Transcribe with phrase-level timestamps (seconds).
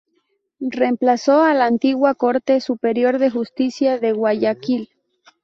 [0.71, 4.89] Reemplazó a la antigua Corte Superior de Justicia de Guayaquil.